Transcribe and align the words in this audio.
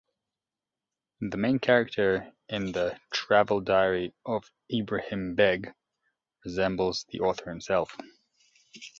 The 1.19 1.37
main 1.37 1.59
character 1.59 2.33
in 2.49 2.71
the 2.71 2.99
"Travel 3.13 3.61
Diary 3.61 4.15
of 4.25 4.49
Ebrahim 4.73 5.35
Beg" 5.35 5.75
resembles 6.43 7.05
the 7.11 7.19
author 7.19 7.51
himself. 7.51 7.95